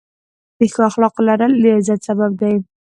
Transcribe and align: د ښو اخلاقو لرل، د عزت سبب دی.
د 0.57 0.59
ښو 0.73 0.81
اخلاقو 0.89 1.21
لرل، 1.27 1.53
د 1.61 1.63
عزت 1.77 1.99
سبب 2.07 2.31
دی. 2.41 2.55